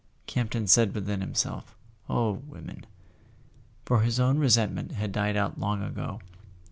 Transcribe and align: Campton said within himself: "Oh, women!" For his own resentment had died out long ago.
Campton 0.25 0.65
said 0.65 0.95
within 0.95 1.21
himself: 1.21 1.75
"Oh, 2.09 2.31
women!" 2.47 2.87
For 3.85 3.99
his 4.01 4.19
own 4.19 4.39
resentment 4.39 4.93
had 4.93 5.11
died 5.11 5.37
out 5.37 5.59
long 5.59 5.83
ago. 5.83 6.21